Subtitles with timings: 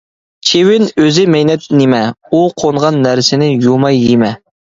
[0.51, 2.01] چىۋىن ئۆزى مەينەت نېمە،
[2.37, 4.35] ئۇ قونغان نەرسىنى يۇماي يېمە.